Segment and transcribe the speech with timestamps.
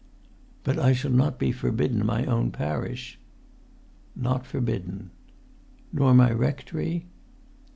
[0.63, 3.19] "But I shall not be forbidden my own parish?"
[4.15, 5.11] "Not forbidden."
[5.93, 7.05] "Nor my rectory?"